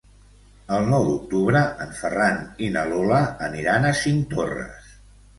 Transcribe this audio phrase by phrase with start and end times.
[0.75, 3.19] El nou d'octubre en Ferran i na Lola
[3.49, 4.89] aniran a Cinctorres.